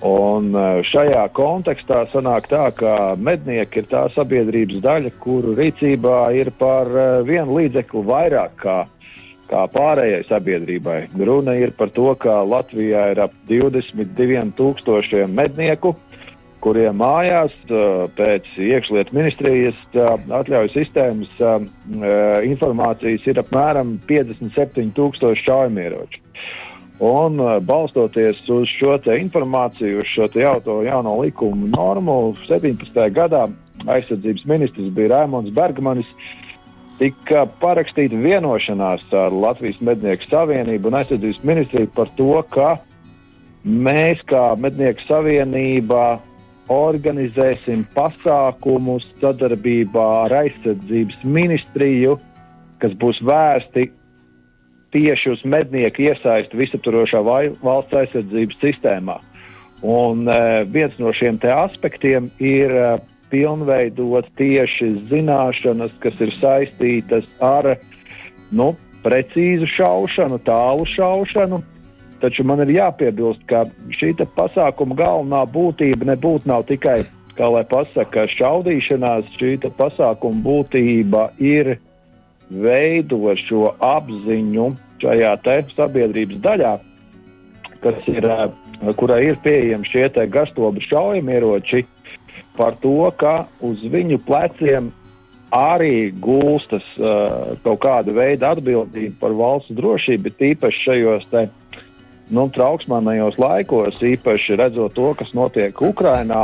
[0.06, 0.52] Un
[0.86, 6.86] šajā kontekstā sanāk tā, ka mednieki ir tā sabiedrības daļa, kuru rīcībā ir par
[7.26, 8.76] vienu līdzekli vairāk kā,
[9.50, 11.00] kā pārējai sabiedrībai.
[11.18, 15.96] Runa ir par to, ka Latvijā ir ap 22,000 mednieku,
[16.62, 17.58] kuriem mājās
[18.18, 21.42] pēc iekšlietu ministrijas atļauju sistēmas
[22.46, 26.22] informācijas ir apmēram 57,000 šaujamieroču.
[26.98, 32.98] Un balstoties uz šo informāciju, uz šo jauto, jauno likumu normu, 17.
[33.14, 33.46] gadā
[33.86, 36.08] aizsardzības ministrs bija Raimons Bergmanis.
[36.98, 42.72] Tika parakstīta vienošanās ar Latvijas Mednieku Savienību un aizsardzības ministriju par to, ka
[43.62, 46.18] mēs, kā Mednieku Savienība,
[46.74, 52.18] organizēsim pasākumus sadarbībā ar aizsardzības ministriju,
[52.82, 53.86] kas būs vērsti
[54.94, 59.18] tieši uz mednieku iesaisti visaptvarošā valsts aizsardzības sistēmā.
[59.84, 62.98] Un uh, viens no šiem aspektiem ir uh,
[63.30, 67.76] pilnveidot tieši zināšanas, kas ir saistītas ar
[68.50, 68.72] nu,
[69.04, 71.62] precīzu šaušanu, tālu šaušanu,
[72.18, 73.62] Taču man ir jāpiebilst, ka
[73.94, 77.04] šī pasākuma galvenā būtība nebūtu tikai,
[77.38, 79.28] kā lai pasaka, šaudīšanās.
[79.38, 81.76] Šī pasākuma būtība ir
[82.50, 84.68] veidot šo apziņu
[85.02, 85.34] šajā
[85.76, 86.74] sabiedrības daļā,
[87.84, 88.26] kas ir,
[88.98, 91.84] kurai ir pieejami šie gastobu šaujamieroči,
[92.58, 94.90] par to, ka uz viņu pleciem
[95.54, 101.46] arī gulstas uh, kaut kāda veida atbildība par valsts drošību, tīpaši šajos te,
[102.34, 106.42] nu, trauksmīgajos laikos, īpaši redzot to, kas notiek Ukrajinā.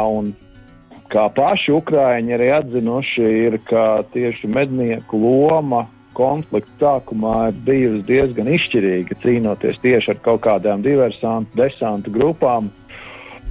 [1.12, 8.48] Kā paši Ukrāņi arī atzinuši, ir, ka tieši mednieku loma konflikta sākumā ir bijusi diezgan
[8.54, 12.70] izšķirīga, cīnoties tieši ar kaut kādām diversantu, desantu grupām.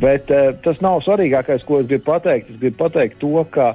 [0.01, 2.49] Bet eh, tas nav svarīgākais, ko es gribu pateikt.
[2.49, 3.73] Es gribu pateikt to, ka,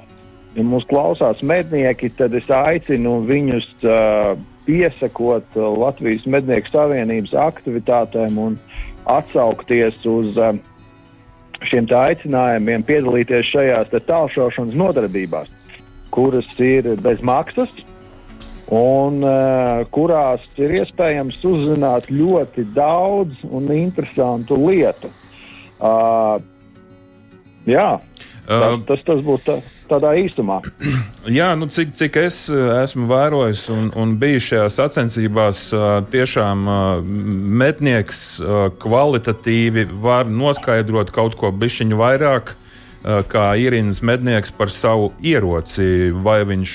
[0.57, 4.33] ja mūsu klausās mednieki, tad es aicinu viņus uh,
[4.67, 8.59] piesakot uh, Latvijas Mednieku Savienības aktivitātēm un
[9.09, 10.59] atsaukties uz um,
[11.67, 15.49] šiem aicinājumiem piedalīties šajās tālšaušanas nodarbībās,
[16.15, 17.73] kuras ir bez maksas
[18.75, 25.11] un uh, kurās ir iespējams uzzināt ļoti daudz un interesantu lietu.
[25.79, 26.37] Uh,
[27.69, 27.97] jā,
[28.49, 29.59] uh, tas, tas būtu.
[29.59, 30.61] Tā tādā īsumā.
[31.39, 35.65] Jā, nu cik, cik es esmu vērojis un, un bijis šajās sacensībās,
[36.13, 36.69] tiešām
[37.63, 38.23] metnieks
[38.83, 42.55] kvalitatīvi var noskaidrot kaut ko bišķiņu vairāk
[43.31, 46.11] kā īrins mednieks par savu ieroci.
[46.25, 46.75] Vai viņš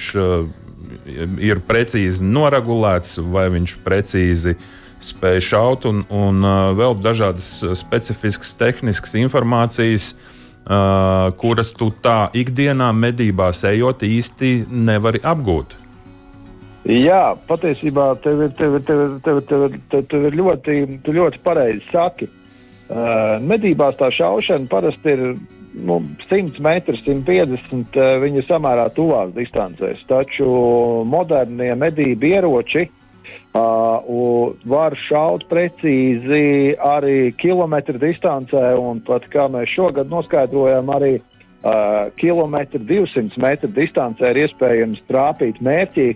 [1.44, 4.56] ir precīzi noregulēts, vai viņš precīzi
[5.04, 6.46] spēj šaut, un, un
[6.80, 10.14] vēl dažādas specifiskas tehniskas informācijas.
[10.64, 15.80] Uh, uh, kuras tu tā ikdienā medībās ejot īsti nevari apgūt.
[16.84, 19.76] Jā, patiesībā tev ir, tev ir, tev ir, tev ir, tev ir,
[20.12, 22.28] tev, ir ļoti, ļoti pareizi saki.
[22.94, 25.22] Uh, medībās tā šaušana parasti ir
[25.88, 30.04] nu, 100 metri, 150 viņi ir samērā tuvās distancēs.
[30.10, 30.50] Taču
[31.08, 33.03] modernie medību ieroči uh,
[33.54, 42.80] var šaut precīzi arī kilometru distancē, un pat kā mēs šogad noskaidrojam, arī uh, kilometru
[42.80, 46.16] 200 metru distancē ir iespējams trāpīt mērķī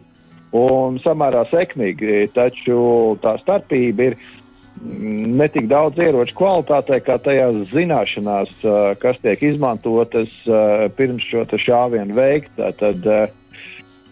[0.58, 2.28] un samērā sekmīgi.
[2.34, 4.18] Taču tā starpība ir
[4.86, 8.52] ne tik daudz ieroču kvalitātē, kā tajās zināšanās,
[9.02, 10.34] kas tiek izmantotas
[10.98, 12.54] pirms šo šāvienu veikt.
[12.80, 13.08] Tad,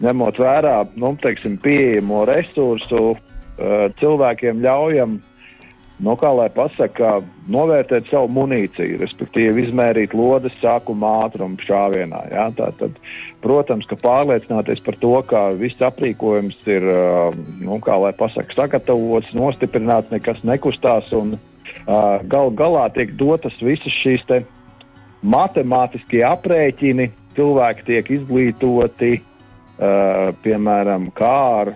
[0.04, 3.16] ņemot vērā nu, teiksim, pieejamo resursu,
[4.00, 5.16] cilvēkiem ļaujam
[6.04, 12.20] nu, kā lai pasakā, novērtēt savu munīciju, respektīvi izmērīt lodes sākuma ātrumu šāvienā.
[12.34, 12.50] Ja?
[12.56, 12.98] Tātad,
[13.44, 16.84] protams, ka pārliecināties par to, ka viss aprīkojums ir
[17.62, 24.26] nu, pasaka, sagatavots, nostiprināts, nekas nekustās un uh, gal galā tiek dotas visas šīs
[25.24, 29.35] matemātiskie aprēķini, cilvēki tiek izglītoti, uh,
[29.76, 31.72] piemēram, kā ar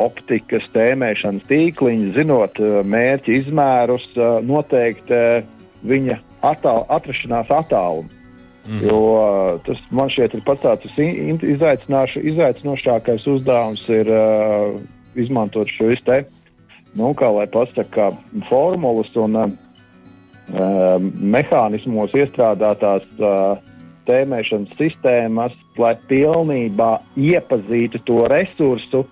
[0.00, 4.06] optikas, tēmēšanas tīkliņi, zinot uh, mērķa izmērus,
[4.44, 5.46] noteikti uh,
[5.86, 8.10] viņa attāl, atrašanās attālumu.
[8.66, 8.80] Mm.
[8.82, 9.00] Jo
[9.66, 14.80] tas man šķiet ir pats tāds izaicinošākais uzdevums ir uh,
[15.14, 16.24] izmantot šo te,
[16.98, 18.10] nu, kā lai pasaka,
[18.48, 19.46] formulas un uh,
[21.36, 23.54] mehānismos iestrādātās uh,
[24.06, 29.04] tēmēšanas sistēmas, lai pilnībā iepazītu to resursu,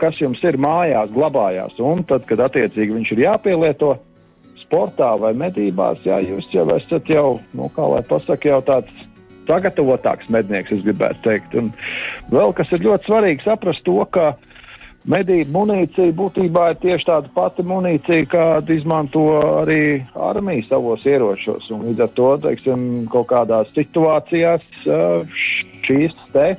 [0.00, 1.78] kas jums ir mājās, glabājās.
[1.82, 3.96] Un tad, kad attiecīgi viņš ir jāpielieto
[4.62, 9.04] sportā vai medībās, jā, jūs jau esat jau, nu, kā lai pasaka, jau tāds
[9.46, 11.54] sagatavotāks mednieks, es gribētu teikt.
[11.54, 11.70] Un
[12.32, 14.32] vēl kas ir ļoti svarīgi saprast to, ka
[15.10, 19.24] medību munīcija būtībā ir tieši tāda pati munīcija, kādu izmanto
[19.62, 19.80] arī
[20.28, 21.70] armija savos ieročos.
[21.74, 24.64] Un līdz ar to, teiksim, kaut kādās situācijās
[25.86, 26.54] šīs te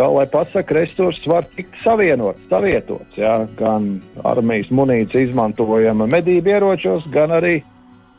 [0.00, 3.18] kā lai pasaka, resursi var tikt savienots, savietots.
[3.20, 7.58] Jā, gan armijas munīcija izmantojama medību ieročos, gan arī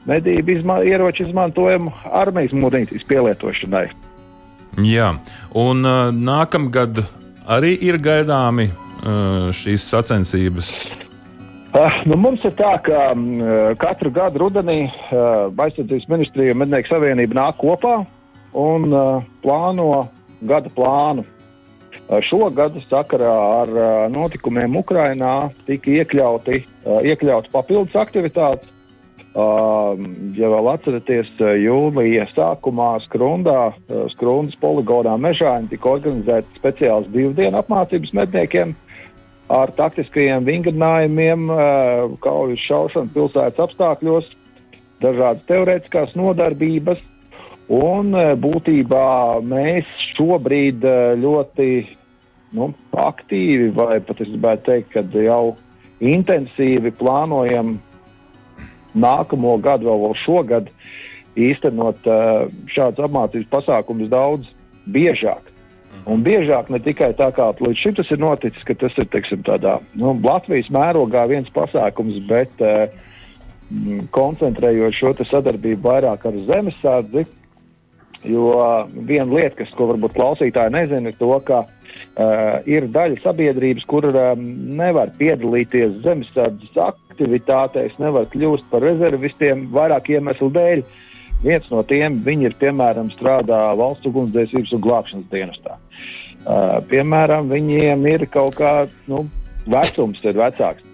[0.10, 3.88] medību izma ieroči izmantojama armijas munīcijas pielietošanai.
[4.86, 5.10] Jā,
[5.58, 7.02] un uh, nākamgad
[7.50, 8.70] arī ir gaidāmi
[9.58, 10.74] šīs sacensības.
[11.72, 13.14] Uh, nu mums ir tā, ka
[13.80, 18.02] katru gadu rudenī uh, Aizsardzības ministrija un Mednieku savienība nāk kopā
[18.60, 20.10] un uh, plāno
[20.44, 21.24] gada plānu
[22.28, 23.70] Šogad sakarā ar
[24.12, 26.58] notikumiem Ukrainā tika iekļauti,
[27.08, 28.68] iekļauti papildus aktivitātes.
[30.36, 33.70] Ja vēl atceraties, jūlija sākumā Skrundā,
[34.12, 38.76] Skrundas poligonā Mežāņi tika organizēta speciāls brīvdienu apmācības medniekiem
[39.52, 41.48] ar taktiskajiem vingrinājumiem,
[42.24, 44.30] kaujas šaušanu pilsētas apstākļos,
[45.04, 47.02] dažādas teorētiskās nodarbības.
[47.72, 48.12] Un
[48.44, 49.08] būtībā
[49.48, 49.88] mēs
[50.18, 50.84] šobrīd
[51.22, 51.68] ļoti
[52.58, 55.56] nu, aktīvi, vai pat es gribētu teikt, ka jau
[56.04, 57.78] intensīvi plānojam
[58.92, 60.68] nākamo gadu, vēl, šogad,
[61.40, 62.10] īstenot
[62.74, 64.52] šādus apmācības pasākumus daudz
[64.92, 65.51] biežāk.
[66.10, 69.44] Un biežāk ne tikai tā kā līdz šim tas ir noticis, ka tas ir teiksim,
[69.46, 72.88] tādā nu, Latvijas mērogā viens pasākums, bet uh,
[74.16, 77.28] koncentrējot šo sadarbību vairāk ar zemesardzi.
[78.26, 81.78] Jo uh, viena lieta, kas, ko varbūt klausītāji nezina, ir to, ka uh,
[82.12, 84.42] Uh, ir daļa sabiedrības, kur um,
[84.76, 90.82] nevar piedalīties zemesardzes aktivitātēs, nevar kļūt par rezervistiem vairāk iemeslu dēļ.
[91.42, 95.78] Viens no tiem ir, piemēram, strādā valsts ugunsdzēsības un glābšanas dienestā.
[96.42, 99.26] Uh, piemēram, viņiem ir kaut kāds nu,
[99.70, 100.86] vecums, ir vecāks.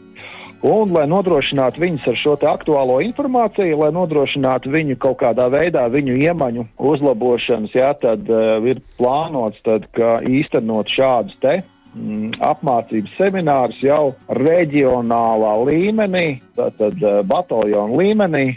[0.65, 6.15] Un, lai nodrošinātu viņus ar šo aktuālo informāciju, lai nodrošinātu viņu kaut kādā veidā, viņu
[6.17, 13.83] iemaņu uzlabošanas, jā, tad uh, ir plānots, tad, ka īstenot šādus te mm, apmācības seminārus
[13.85, 16.25] jau reģionālā līmenī,
[16.57, 18.47] tātad uh, bataljonu līmenī,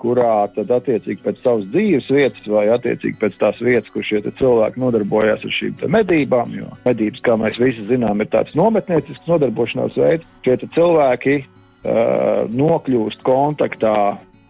[0.00, 4.80] kurā tad attiecīgi pēc savas dzīves vietas vai attiecīgi pēc tās vietas, kur šie cilvēki
[4.80, 6.54] nodarbojas ar šīm medībām.
[6.56, 10.26] Jo medības, kā mēs visi zinām, ir tāds nometniecisks nodarbošanās veids.
[10.46, 13.98] Šie cilvēki uh, nokļūst kontaktā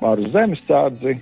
[0.00, 1.18] ar zemesardzi,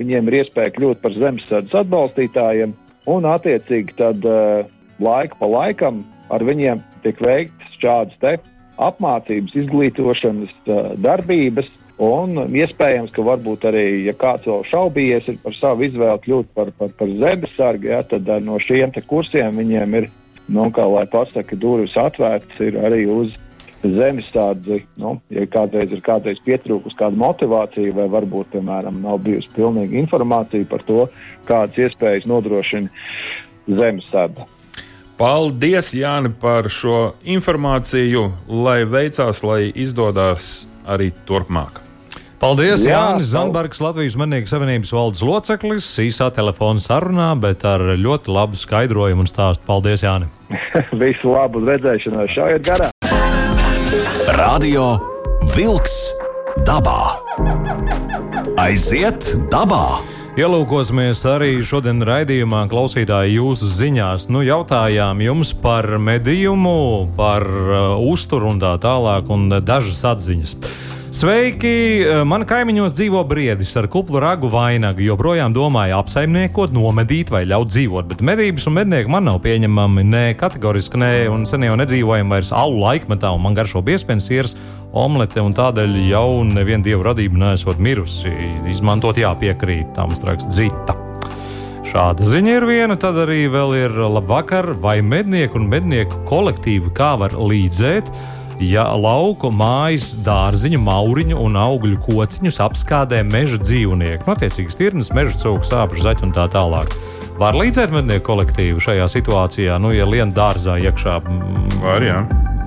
[0.00, 2.72] viņiem ir iespēja kļūt par zemesardzes atbalstītājiem,
[3.12, 4.64] un attiecīgi tad uh,
[5.02, 8.40] laika pa laikam ar viņiem tiek veikts šādas
[8.82, 11.68] apmācības, izglītošanas uh, darbības,
[12.00, 16.90] Un iespējams, ka varbūt arī, ja kāds vēl šaubījies par savu izvēli kļūt par, par,
[16.98, 20.08] par zemesargu, ja, tad no šiem kursiem viņiem ir,
[20.48, 23.36] nu, kā lai pasaka, durvis atvērtas arī uz
[23.82, 29.98] zemesardzi, nu, ja kādreiz ir kādreiz pietrūkus kāda motivācija, vai varbūt, piemēram, nav bijusi pilnīga
[30.04, 31.06] informācija par to,
[31.50, 32.88] kādas iespējas nodrošina
[33.68, 34.46] zemesardze.
[35.20, 41.82] Paldies, Jāni, par šo informāciju, lai veicās, lai izdodas arī turpmāk.
[42.42, 48.32] Paldies, Jā, Jānis Zanbergs, Latvijas Mednieku savienības valdes loceklis, īsā telefona sarunā, bet ar ļoti
[48.34, 49.62] labu skaidrojumu un stāstu.
[49.68, 50.26] Paldies, Jāni!
[51.02, 52.90] Visu labu redzēšanos, šaujiet garā!
[54.34, 54.88] Radio
[55.54, 55.94] Wolks
[56.66, 57.14] dabā.
[58.58, 59.84] Aiziet dabā!
[60.32, 64.30] Ielūkosimies arī šodien raidījumā, klausītāji, jūsu ziņās.
[64.32, 66.72] Nu, jautājām jums par medījumu,
[67.18, 70.54] par uh, uzturu un tā tālāk, un uh, dažas atziņas.
[71.12, 72.06] Sveiki!
[72.08, 75.02] Uh, Man kaimiņos dzīvo briedis ar kuplu ragu vainagu.
[75.04, 80.06] Joprojām domāju apsaimniekot, nomedīt vai ļaut dzīvot, bet medības un mednieki man nav pieņemami.
[80.08, 84.56] Nē, kategoriski nē, un sen jau nedzīvojam vairs alu laikmetā, un man garšo piespensieris,
[84.96, 88.32] omlete, un tādēļ jau neviena dievu radība nesot mirusi.
[88.72, 90.96] Izmantot jāpiekrīt, tā mums raksta dzita.
[91.92, 97.18] Šāda ziņa ir viena, tad arī vēl ir labvakar, vai mednieku un mednieku kolektīvi kā
[97.20, 98.08] var līdzēt.
[98.62, 105.66] Ja lauku mājas, dārziņu, mauriņu un augļu kociņus apskādē meža dzīvnieki, notiecīgi stirnas, meža cūku,
[105.66, 106.94] sāpju, zaķu un tā tālāk.
[107.40, 111.18] Var līdzēt mednieku kolektīvu šajā situācijā, nu, ja lien dārzā iekšā.
[111.26, 112.22] mm, Var, jā.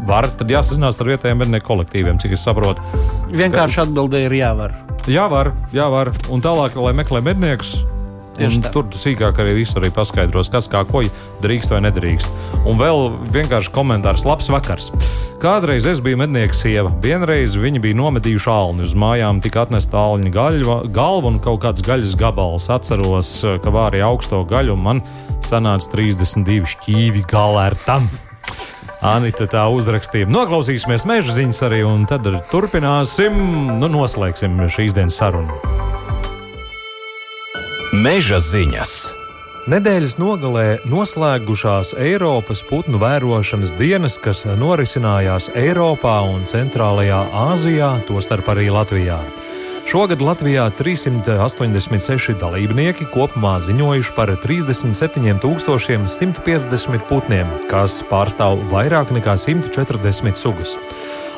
[0.10, 2.84] Var, tad jāsazinās ar vietējiem mednieku kolektīviem, cik es saprotu.
[3.32, 4.76] Vienkārši atbildēja, ir jāvar.
[5.08, 6.12] Jā, var, jā, var.
[6.34, 7.78] Un tālāk, lai meklē medniekus.
[8.36, 8.72] Tieši tā.
[8.76, 11.06] Tur sīkāk arī viss arī paskaidros, kas kā ko
[11.44, 12.32] drīkst vai nedrīkst.
[12.68, 14.92] Un vēl vienkārši komentārs, labs vakars.
[15.42, 16.92] Kādreiz es biju mednieks sieva.
[17.04, 18.86] Vienreiz viņi bija nomedījuši alni.
[18.88, 22.68] Uz mājām tika atnesta alņa gaļva, galva un kaut kāds gaļas gabals.
[22.74, 25.04] Atceros, ka vārīja augsto gaļu un man
[25.46, 28.10] sanāca 32 šķīvi galērtam.
[29.06, 30.30] Anita tā uzrakstīja.
[30.32, 33.36] Noklausīsimies meža ziņas arī, un tad turpināsim,
[33.78, 35.85] nu, noslēgsim šīs dienas sarunu.
[37.96, 38.92] Meža ziņas!
[39.72, 48.68] Nedēļas nogalē noslēgušās Eiropas putnu vērošanas dienas, kas norisinājās Eiropā un Centrālajā Āzijā, tostarp arī
[48.74, 49.20] Latvijā.
[49.88, 60.76] Šogad Latvijā 386 dalībnieki kopumā ziņojuši par 37,150 putniem, kas pārstāv vairāk nekā 140 sugas.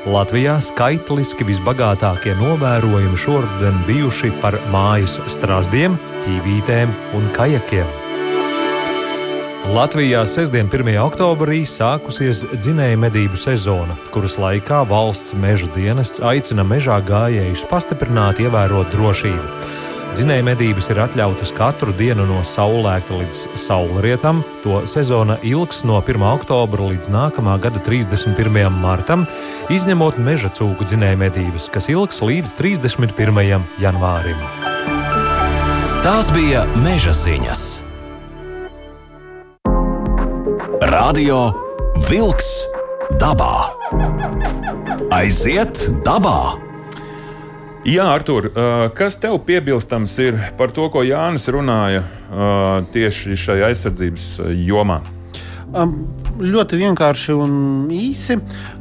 [0.08, 7.90] Latvijā skaitliski visbagātākie novērojumi šoruden bijuši par mājas strazdiem, ķīvītēm un kajakiem.
[9.76, 10.94] Latvijā sestdien, 1.
[11.04, 18.96] oktobrī, sākusies dzinēja medību sezona, kuras laikā valsts meža dienests aicina mežā gājējus pastiprināt, ievērot
[18.96, 19.87] drošību.
[20.18, 24.40] Dzinēja medības ir atļautas katru dienu no saulēkta līdz saulrietam.
[24.64, 26.26] To sezona ilgs no 1.
[26.26, 28.66] oktobra līdz nākamā gada 31.
[28.82, 29.28] martam,
[29.70, 33.62] izņemot meža cūku dzinēja medības, kas ilgs līdz 31.
[33.78, 34.42] janvārim.
[36.02, 37.70] Tās bija meža ziņas.
[40.98, 41.44] Radio
[42.10, 42.56] Wolks
[43.22, 43.68] dabā.
[45.14, 46.67] Aiziet dabā!
[47.88, 48.50] Jā, Artur,
[48.98, 52.02] kas tev piebilstams ir par to, ko Jānis runāja
[52.92, 54.26] tieši šajā aizsardzības
[54.68, 54.98] jomā?
[55.76, 55.94] Um,
[56.40, 57.54] ļoti vienkārši un
[57.92, 58.38] īsi.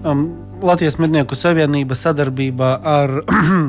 [0.06, 0.26] Um,
[0.62, 3.14] Latvijas Mednieku Savienība sadarbībā ar,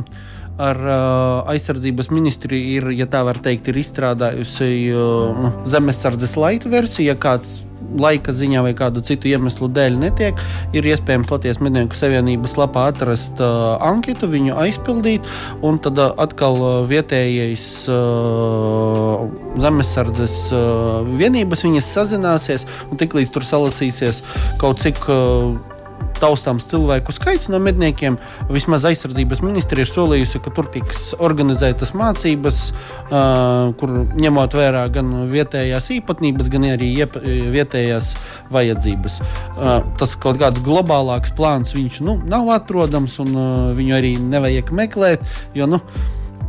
[0.69, 7.10] ar uh, aizsardzības ministriju ir, ja tā var teikt, izstrādājusi uh, zemesardzes laika versiju.
[7.10, 7.60] Ja kāds
[8.00, 10.41] laika ziņā vai kādu citu iemeslu dēļ netiek,
[10.76, 15.28] ir iespējams Latvijas Mednieku Savienības lapā atrast uh, anketu, viņu aizpildīt,
[15.65, 19.26] un tad uh, atkal uh, vietējais uh,
[19.63, 24.23] zemesardzes uh, vienības viņas sazināsies, un tiklīdz tur salasīsies
[24.62, 25.04] kaut cik.
[25.08, 25.76] Uh,
[26.21, 28.17] taustāms cilvēku skaits no medniekiem.
[28.51, 35.13] Vismaz aizsardzības ministrija ir solījusi, ka tur tiks organizētas mācības, uh, kur ņemot vērā gan
[35.32, 37.17] vietējās īpatnības, gan arī iep,
[37.56, 38.13] vietējās
[38.53, 39.19] vajadzības.
[39.21, 44.73] Uh, tas kaut kāds globālāks plāns viņš nu, nav atrodams, un uh, viņu arī nevajag
[44.75, 45.25] meklēt.
[45.58, 45.82] Jo, nu,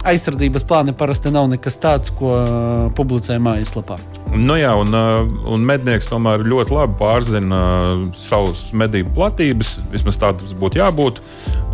[0.06, 2.52] Aizsardzības plāni parasti nav nekas tāds, ko uh,
[2.94, 3.98] publicē mājaslapā.
[4.37, 5.02] Nu jā, un, ā,
[5.50, 9.74] un mednieks tomēr ļoti labi pārzina ā, savus medību platības.
[9.92, 11.20] Vismaz tā tas būtu jābūt.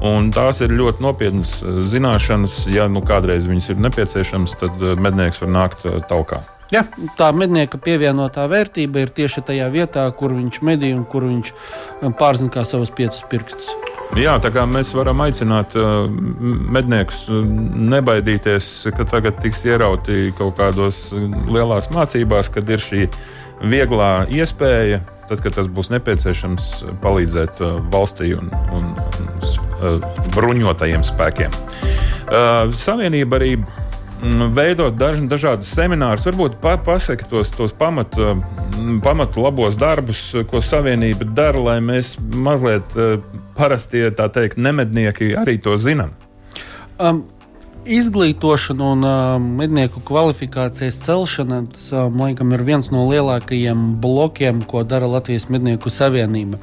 [0.05, 2.65] Un tās ir ļoti nopietnas zināšanas.
[2.73, 6.45] Ja nu kādreiz viņas ir nepieciešamas, tad mednieks var nākt talkā.
[6.73, 6.87] Ja,
[7.19, 11.53] tā mednieka pievienotā vērtība ir tieši tajā vietā, kur viņš medī un kur viņš
[12.01, 13.69] um, pārzina savus piecus pirkstus.
[14.15, 16.05] Jā, tā kā mēs varam aicināt uh,
[16.77, 17.41] medniekus uh,
[17.95, 23.09] nebaidīties, ka tagad tiks ierauti kaut kādos uh, lielās mācībās, kad ir šī
[23.65, 26.69] vieglā iespēja tad, kad tas būs nepieciešams,
[27.03, 31.55] palīdzēt valstī un, un, un bruņotajiem spēkiem.
[32.77, 33.55] Savienība arī
[34.55, 38.35] veidot daž, dažādas seminārus, varbūt pa, pasakot tos, tos pamatu,
[39.05, 42.97] pamatu labos darbus, ko Savienība dara, lai mēs mazliet
[43.59, 46.15] parastie, tā teikt, nemednieki arī to zinām.
[46.99, 47.25] Um,
[47.85, 54.85] izglītošana un uh, mednieku kvalifikācijas celšana tas, uh, laikam, ir viens no lielākajiem blokiem, ko
[54.89, 56.61] dara Latvijas Mednieku Savienība.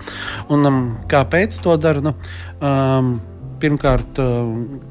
[0.50, 0.80] Un, um,
[1.12, 2.02] kāpēc to dara?
[2.02, 2.16] Nu,
[2.58, 3.20] um,
[3.62, 4.90] pirmkārt, uh,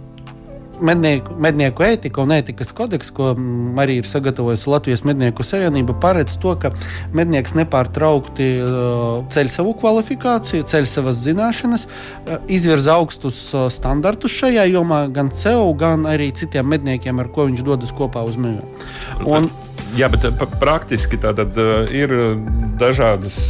[0.84, 6.36] mednieku, mednieku ētika un ētikas kodeks, ko mm, arī ir sagatavojusi Latvijas Mednieku Savienība, paredz
[6.42, 6.72] to, ka
[7.16, 8.74] mednieks nepārtraukti uh,
[9.32, 15.64] ceļ savu kvalifikāciju, ceļ savas zināšanas, uh, izvirza augstus uh, standartus šajā jomā gan sev,
[15.80, 18.64] gan arī citiem medniekiem, ar ko viņš dodas kopā uz mežu.
[19.28, 19.50] Un,
[19.98, 20.22] Jā, bet
[20.60, 21.56] praktiski tā tad
[21.90, 22.12] ir
[22.78, 23.40] dažādas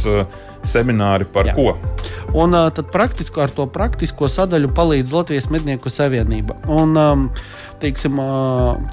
[0.67, 1.55] semināri par Jā.
[1.55, 1.75] ko?
[2.37, 6.55] Un tad praktisko, ar to praktisko sadaļu palīdz Latvijas Mednieku Savienība.
[6.71, 7.25] Un, um,
[7.81, 8.19] teiksim,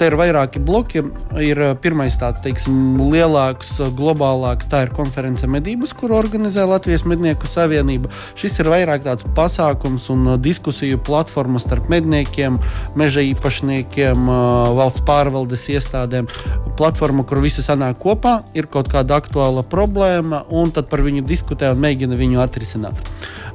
[0.01, 1.03] te ir vairāki bloki.
[1.45, 8.11] Ir pirmais tāds teiksim, lielāks, globālāks, tā ir konference medības, kuru organizē Latvijas Mednieku Savienība.
[8.39, 12.59] Šis ir vairāk tāds pasākums un diskusiju platforma starp medniekiem,
[12.99, 14.29] meža īpašniekiem,
[14.79, 16.31] valsts pārvaldes iestādēm.
[16.79, 21.73] Platforma, kur visi sanāk kopā, ir kaut kāda aktuāla problēma, un tad par viņu diskutē
[21.75, 23.05] un mēģina viņu atrisināt.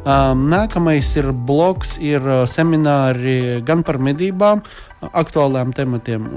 [0.04, 4.64] Nākamais ir bloks, ir semināri gan par medībām,
[5.12, 6.28] aktuāliem tematiem.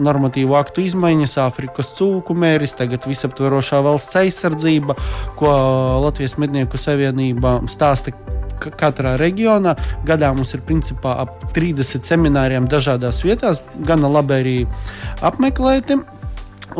[0.00, 4.96] Normatīvu aktu izmaiņas, Āfrikas cūku mēris, tagad visaptverošā valsts aizsardzība,
[5.38, 5.50] ko
[6.06, 8.14] Latvijas Mednieku Savienība stāsta
[8.60, 9.76] katrā reģionā.
[10.06, 14.56] Gadā mums ir principā ap 30 semināriem dažādās vietās, gan labi arī
[15.22, 16.00] apmeklēti.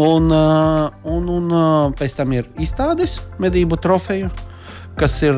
[0.00, 4.30] Un, un, un pēc tam ir izstādes medību trofeju,
[5.00, 5.36] kas ir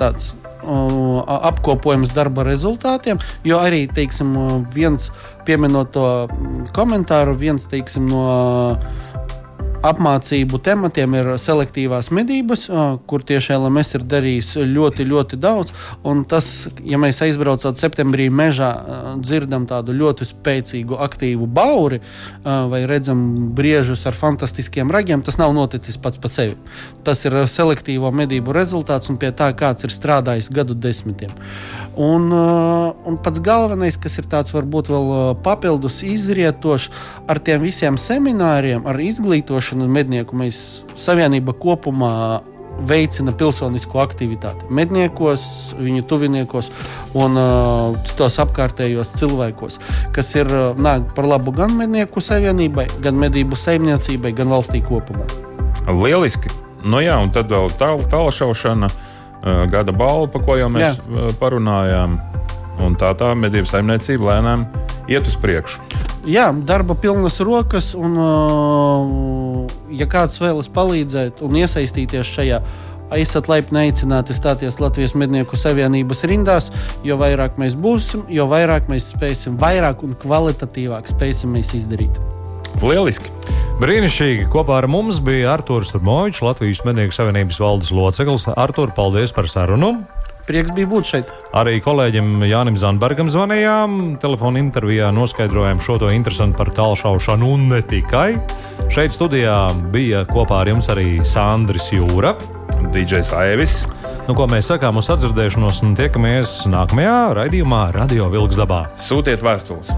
[0.00, 0.32] tāds
[0.62, 4.34] apkopojums darba rezultātiem, jo arī teiksim,
[4.74, 5.08] viens
[5.46, 6.06] pieminot to
[6.76, 8.78] komentāru, viens teiksim, no
[9.82, 12.68] apmācību tematiem ir selektīvās medības,
[13.10, 15.74] kur tieši LMS ir darījis ļoti, ļoti daudz.
[16.08, 18.70] Un tas, ja mēs aizbraucam septembrī mežā,
[19.22, 22.00] dzirdam tādu ļoti spēcīgu, aktīvu bauri
[22.44, 26.56] vai redzam briežus ar fantastiskiem ragiem, tas nav noticis pats par sevi.
[27.06, 31.34] Tas ir selektīvo medību rezultāts un pie tā, kāds ir strādājis gadu desmitiem.
[31.98, 35.10] Un, un pats galvenais, kas ir tāds varbūt vēl
[35.44, 36.88] papildus izrietošs
[37.28, 42.14] ar tiem visiem semināriem, ar izglītošanu un mednieku mēs savienība kopumā
[42.88, 44.66] veicina pilsonisko aktivitāti.
[44.72, 45.44] Medniekos,
[45.78, 46.70] viņu tuviniekos
[47.18, 49.78] un uh, citos apkārtējos cilvēkos,
[50.16, 55.28] kas ir uh, nāk par labu gan mednieku savienībai, gan medību saimniecībai, gan valstī kopumā.
[55.88, 56.52] Lieliski!
[56.82, 61.32] Nu jā, un tad vēl tāl, tālšaušana, uh, gada balva, par ko jau mēs jā.
[61.38, 62.18] Parunājām.
[62.82, 64.64] Un tā tā medību saimniecība lēnām
[65.12, 66.01] iet uz priekšu.
[66.22, 72.60] Jā, darba pilnas rokas, un, uh, ja kāds vēlas palīdzēt un iesaistīties šajā,
[73.18, 76.70] esat laipni aicināti stāties Latvijas Mednieku Savienības rindās.
[77.02, 82.22] Jo vairāk mēs būsim, jo vairāk mēs spēsim, vairāk un kvalitatīvāk spēsim izdarīt.
[82.78, 83.34] Lieliski!
[83.82, 84.46] Brīnišķīgi!
[84.52, 88.46] Kopā ar mums bija Arthurs Turmovičs, Latvijas Mednieku Savienības valdes loceklis.
[88.54, 89.96] Artur, paldies par sarunu!
[90.46, 91.28] Prieks bija būt šeit.
[91.54, 94.16] Arī kolēģim Jānim Zanbergam zvanījām.
[94.22, 98.34] Telefona intervijā noskaidrojām šo to interesantu par tālšaušanu un ne tikai.
[98.92, 99.56] Šeit studijā
[99.94, 102.34] bija kopā ar jums arī Sandris Jūra.
[102.92, 103.76] DJs Aivis.
[104.26, 108.84] Nu, ko mēs sakām uz atdzirdēšanos un tiekamies nākamajā raidījumā Radio Vilks dabā.
[108.98, 109.94] Sūtiet vēstules!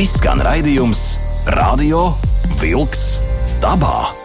[0.00, 1.04] Izskan raidījums
[1.56, 2.10] Radio
[2.60, 3.04] Vilks
[3.64, 4.19] dabā.